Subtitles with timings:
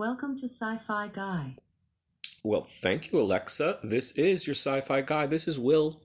[0.00, 1.56] Welcome to Sci Fi Guy.
[2.42, 3.80] Well, thank you, Alexa.
[3.82, 5.26] This is your sci fi guy.
[5.26, 6.00] This is Will.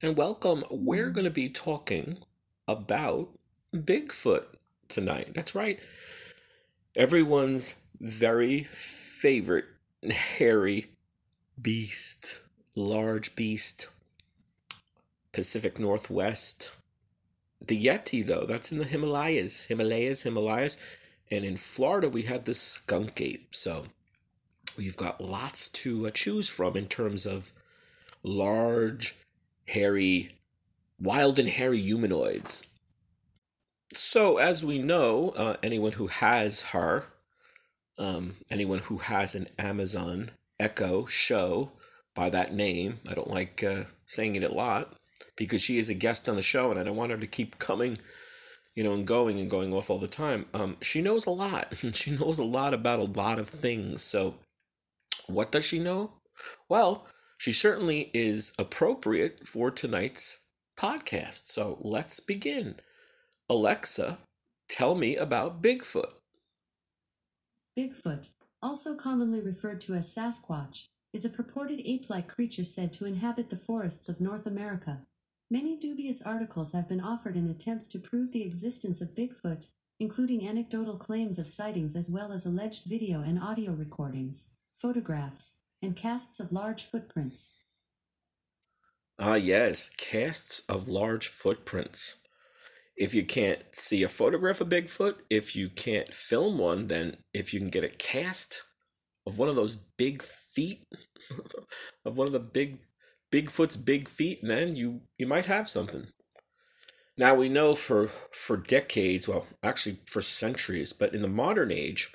[0.00, 0.64] And welcome.
[0.70, 2.20] We're going to be talking
[2.66, 3.28] about
[3.70, 4.46] Bigfoot
[4.88, 5.34] tonight.
[5.34, 5.78] That's right.
[6.96, 9.66] Everyone's very favorite
[10.08, 10.86] hairy
[11.60, 12.40] beast,
[12.74, 13.88] large beast,
[15.32, 16.70] Pacific Northwest.
[17.60, 20.78] The Yeti, though, that's in the Himalayas, Himalayas, Himalayas.
[21.30, 23.54] And in Florida, we have the skunk ape.
[23.54, 23.86] So
[24.76, 27.52] we've got lots to uh, choose from in terms of
[28.22, 29.14] large,
[29.66, 30.30] hairy,
[31.00, 32.64] wild and hairy humanoids.
[33.92, 37.04] So, as we know, uh, anyone who has her,
[37.98, 41.70] um, anyone who has an Amazon Echo show
[42.14, 44.94] by that name, I don't like uh, saying it a lot
[45.36, 47.58] because she is a guest on the show and I don't want her to keep
[47.58, 47.98] coming
[48.76, 50.44] you know, and going and going off all the time.
[50.54, 51.72] Um, she knows a lot.
[51.92, 54.02] she knows a lot about a lot of things.
[54.02, 54.34] So,
[55.26, 56.12] what does she know?
[56.68, 60.40] Well, she certainly is appropriate for tonight's
[60.78, 61.48] podcast.
[61.48, 62.76] So, let's begin.
[63.48, 64.18] Alexa,
[64.68, 66.12] tell me about Bigfoot.
[67.78, 68.28] Bigfoot,
[68.62, 73.48] also commonly referred to as Sasquatch, is a purported ape like creature said to inhabit
[73.48, 75.00] the forests of North America.
[75.48, 79.68] Many dubious articles have been offered in attempts to prove the existence of Bigfoot,
[80.00, 85.96] including anecdotal claims of sightings as well as alleged video and audio recordings, photographs, and
[85.96, 87.54] casts of large footprints.
[89.20, 92.22] Ah, yes, casts of large footprints.
[92.96, 97.54] If you can't see a photograph of Bigfoot, if you can't film one, then if
[97.54, 98.62] you can get a cast
[99.24, 100.82] of one of those big feet,
[102.04, 102.80] of one of the big
[103.32, 106.06] Bigfoot's big feet, and then you you might have something.
[107.16, 112.12] Now we know for for decades, well, actually for centuries, but in the modern age,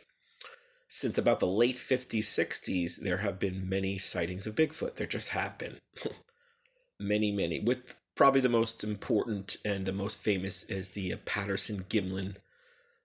[0.87, 4.95] since about the late 50s, 60s, there have been many sightings of Bigfoot.
[4.95, 5.77] There just have been.
[6.99, 7.59] many, many.
[7.59, 12.35] With probably the most important and the most famous is the Patterson Gimlin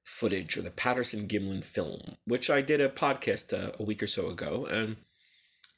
[0.02, 4.06] footage or the Patterson Gimlin film, which I did a podcast uh, a week or
[4.06, 4.66] so ago.
[4.68, 4.96] And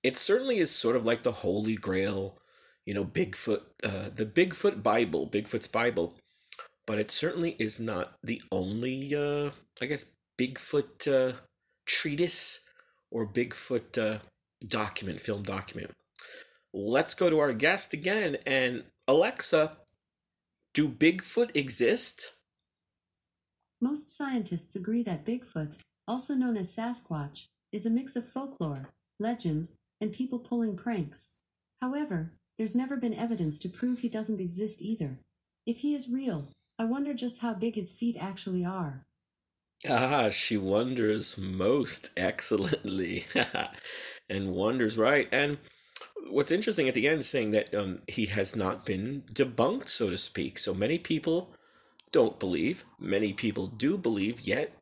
[0.03, 2.39] it certainly is sort of like the holy grail,
[2.87, 6.15] you know, Bigfoot, uh, the Bigfoot Bible, Bigfoot's Bible,
[6.87, 9.51] but it certainly is not the only, uh,
[9.81, 10.07] I guess,
[10.41, 11.37] Bigfoot uh,
[11.87, 12.61] treatise
[13.11, 14.19] or Bigfoot uh,
[14.67, 15.91] document, film document.
[16.73, 18.37] Let's go to our guest again.
[18.47, 19.79] And Alexa,
[20.75, 22.35] do Bigfoot exist?
[23.81, 28.89] Most scientists agree that Bigfoot, also known as Sasquatch, is a mix of folklore,
[29.19, 29.69] legend,
[30.01, 31.33] and people pulling pranks.
[31.81, 35.21] However, there's never been evidence to prove he doesn't exist either.
[35.67, 36.49] If he is real,
[36.79, 39.05] I wonder just how big his feet actually are.
[39.89, 43.27] Ah, she wonders most excellently.
[44.29, 45.29] and wonders right.
[45.31, 45.59] And
[46.29, 50.11] what's interesting at the end is saying that um, he has not been debunked, so
[50.11, 50.59] to speak.
[50.59, 51.55] So many people
[52.11, 54.75] don't believe, many people do believe, yet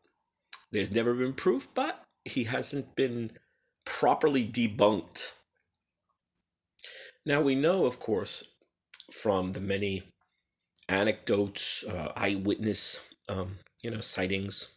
[0.70, 3.32] there's never been proof, but he hasn't been
[3.86, 5.32] properly debunked.
[7.24, 8.44] Now, we know, of course,
[9.10, 10.02] from the many
[10.88, 14.68] anecdotes, uh, eyewitness, um, you know, sightings,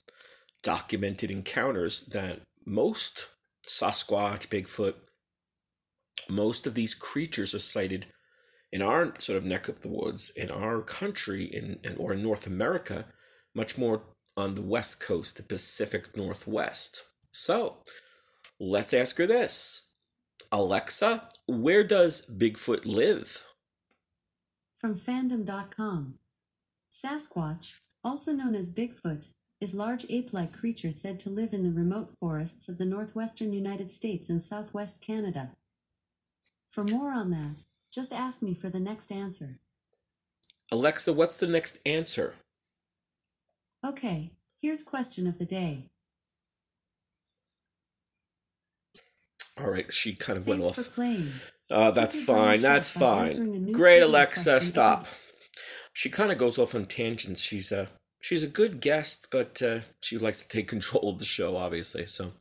[0.64, 3.28] documented encounters that most
[3.68, 4.96] Sasquatch, Bigfoot,
[6.30, 8.08] most of these creatures are sighted
[8.72, 12.24] in our sort of neck of the woods, in our country, in, in or in
[12.24, 13.06] North America,
[13.56, 14.03] much more
[14.38, 17.03] on the west coast, the Pacific Northwest.
[17.31, 17.78] So,
[18.59, 19.88] Let's ask her this
[20.52, 23.46] Alexa, where does Bigfoot live?
[24.78, 26.16] From fandom.com.
[26.92, 29.28] Sasquatch, also known as Bigfoot,
[29.62, 33.92] is large ape-like creature said to live in the remote forests of the northwestern United
[33.92, 35.52] States and southwest Canada.
[36.70, 39.59] For more on that, just ask me for the next answer.
[40.72, 42.36] Alexa, what's the next answer?
[43.86, 44.31] Okay,
[44.62, 45.86] here's question of the day.
[49.59, 50.96] All right, she kind of went Thanks off.
[51.72, 52.61] Uh, that's fine.
[52.61, 53.72] That's fine.
[53.72, 54.61] Great, Alexa.
[54.61, 55.06] Stop.
[55.94, 57.41] She kind of goes off on tangents.
[57.41, 57.90] She's a
[58.22, 62.06] she's a good guest, but uh, she likes to take control of the show, obviously.
[62.06, 62.34] So,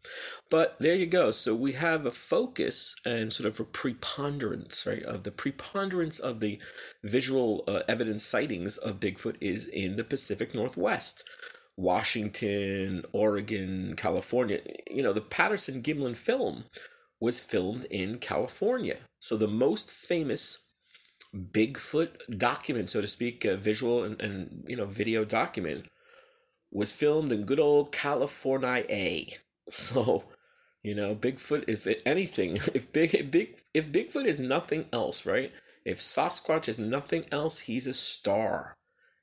[0.51, 1.31] but there you go.
[1.31, 5.03] So we have a focus and sort of a preponderance, right?
[5.03, 6.59] Of the preponderance of the
[7.03, 11.25] visual uh, evidence sightings of Bigfoot is in the Pacific Northwest.
[11.77, 14.61] Washington, Oregon, California.
[14.91, 16.65] You know, the Patterson Gimlin film
[17.21, 18.99] was filmed in California.
[19.21, 20.61] So the most famous
[21.35, 25.87] Bigfoot document, so to speak, visual and, and you know video document,
[26.73, 29.37] was filmed in good old California, A,
[29.69, 30.25] So,
[30.83, 35.53] you know, Bigfoot if anything, if big if big if Bigfoot is nothing else, right?
[35.85, 38.75] If Sasquatch is nothing else, he's a star.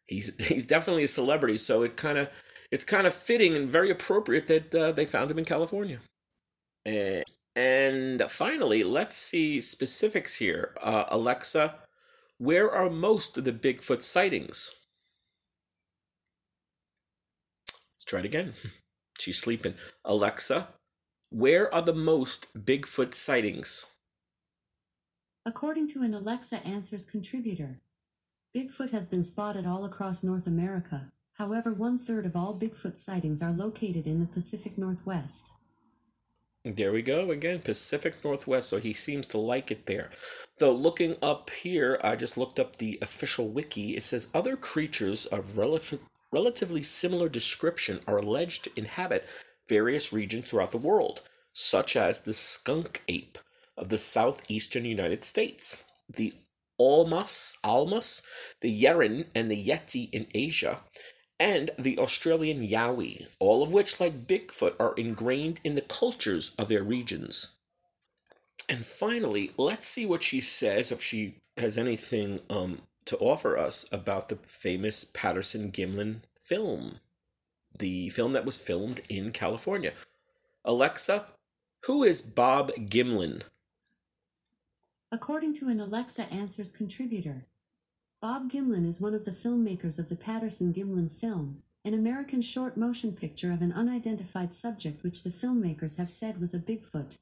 [0.07, 1.57] He's he's definitely a celebrity.
[1.57, 2.29] So it kind of
[2.71, 5.99] it's kind of fitting and very appropriate that uh, they found him in California.
[6.85, 7.23] And,
[7.55, 10.73] and finally, let's see specifics here.
[10.81, 11.75] Uh, Alexa,
[12.37, 14.71] where are most of the Bigfoot sightings?
[17.71, 18.53] Let's try it again.
[19.19, 19.75] She's sleeping.
[20.03, 20.67] Alexa,
[21.29, 23.85] where are the most Bigfoot sightings?
[25.45, 27.79] According to an Alexa Answers contributor,
[28.53, 31.11] Bigfoot has been spotted all across North America.
[31.33, 35.51] However, one third of all Bigfoot sightings are located in the Pacific Northwest.
[36.67, 38.69] There we go again, Pacific Northwest.
[38.69, 40.09] So he seems to like it there.
[40.57, 43.95] Though looking up here, I just looked up the official wiki.
[43.95, 45.99] It says other creatures of relative,
[46.31, 49.27] relatively similar description are alleged to inhabit
[49.69, 51.21] various regions throughout the world,
[51.53, 53.37] such as the skunk ape
[53.77, 56.33] of the southeastern United States, the
[56.79, 58.23] almas, almas,
[58.61, 60.79] the yeren, and the yeti in Asia,
[61.39, 66.69] and the Australian Yowie, all of which, like Bigfoot, are ingrained in the cultures of
[66.69, 67.55] their regions.
[68.69, 73.85] And finally, let's see what she says if she has anything um, to offer us
[73.91, 76.99] about the famous Patterson Gimlin film,
[77.77, 79.91] the film that was filmed in California.
[80.63, 81.25] Alexa,
[81.85, 83.43] who is Bob Gimlin?
[85.11, 87.45] According to an Alexa Answers contributor,
[88.21, 92.77] Bob Gimlin is one of the filmmakers of the Patterson Gimlin film, an American short
[92.77, 97.17] motion picture of an unidentified subject which the filmmakers have said was a Bigfoot.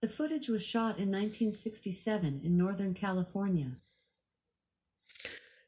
[0.00, 3.72] The footage was shot in 1967 in Northern California.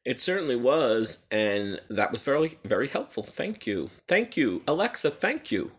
[0.04, 3.22] It certainly was, and that was very, very helpful.
[3.22, 3.90] Thank you.
[4.08, 4.62] Thank you.
[4.66, 5.72] Alexa, thank you.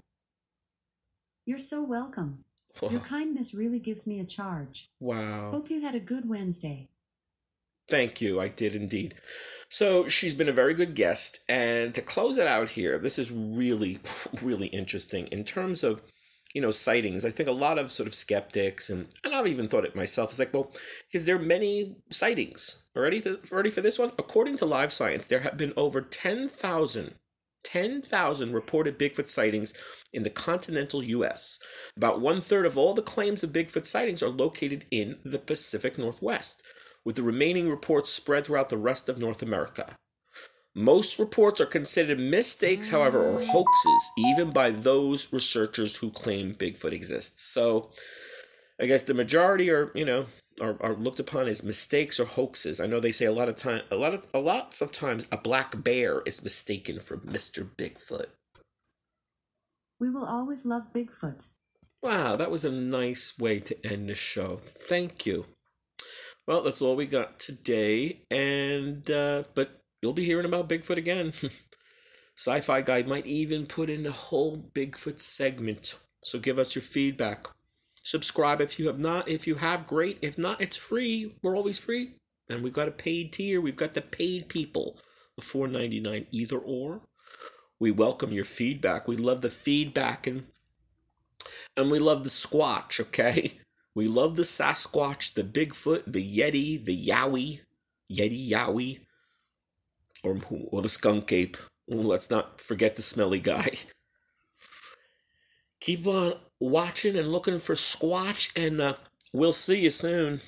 [1.45, 2.45] You're so welcome.
[2.89, 4.89] Your kindness really gives me a charge.
[4.99, 5.51] Wow.
[5.51, 6.90] Hope you had a good Wednesday.
[7.87, 8.39] Thank you.
[8.39, 9.15] I did indeed.
[9.69, 11.39] So she's been a very good guest.
[11.47, 13.99] And to close it out here, this is really,
[14.41, 16.01] really interesting in terms of,
[16.53, 17.23] you know, sightings.
[17.23, 20.31] I think a lot of sort of skeptics, and, and I've even thought it myself,
[20.31, 20.71] it's like, well,
[21.13, 22.81] is there many sightings?
[22.95, 24.11] already, ready for this one?
[24.19, 27.15] According to Live Science, there have been over 10,000
[27.63, 29.71] 10,000 reported Bigfoot sightings
[30.11, 31.59] in the continental U.S.
[31.95, 35.95] About one third of all the claims of Bigfoot sightings are located in the Pacific
[35.95, 36.63] Northwest
[37.05, 39.95] with the remaining reports spread throughout the rest of North America.
[40.73, 43.47] Most reports are considered mistakes, however, or mm.
[43.47, 47.43] hoaxes, even by those researchers who claim Bigfoot exists.
[47.43, 47.91] So,
[48.79, 50.27] I guess the majority are, you know,
[50.61, 52.79] are, are looked upon as mistakes or hoaxes.
[52.79, 55.27] I know they say a lot of time, a lot of, a lots of times,
[55.31, 58.27] a black bear is mistaken for Mister Bigfoot.
[59.99, 61.47] We will always love Bigfoot.
[62.01, 64.55] Wow, that was a nice way to end the show.
[64.57, 65.45] Thank you.
[66.47, 71.33] Well, that's all we got today, and uh, but you'll be hearing about Bigfoot again.
[72.35, 75.95] Sci-Fi Guide might even put in a whole Bigfoot segment.
[76.23, 77.47] So give us your feedback.
[78.03, 79.27] Subscribe if you have not.
[79.27, 80.17] If you have, great.
[80.21, 81.35] If not, it's free.
[81.43, 82.15] We're always free.
[82.49, 83.61] And we've got a paid tier.
[83.61, 84.99] We've got the paid people,
[85.35, 87.01] the four ninety nine either or.
[87.79, 89.07] We welcome your feedback.
[89.07, 90.47] We love the feedback and
[91.77, 92.99] and we love the squatch.
[92.99, 93.59] Okay.
[93.93, 97.61] We love the Sasquatch, the Bigfoot, the Yeti, the Yowie,
[98.11, 98.99] Yeti Yowie,
[100.23, 100.39] or,
[100.71, 101.57] or the skunk ape.
[101.87, 103.71] Let's not forget the smelly guy.
[105.81, 108.93] Keep on watching and looking for Squatch, and uh,
[109.33, 110.39] we'll see you soon.